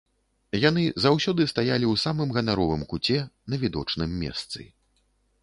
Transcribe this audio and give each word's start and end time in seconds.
Яны 0.69 0.85
заўсёды 1.05 1.45
стаялі 1.51 1.85
ў 1.93 2.03
самым 2.05 2.33
ганаровым 2.39 2.81
куце 2.95 3.19
на 3.49 3.61
відочным 3.67 4.19
месцы. 4.25 4.67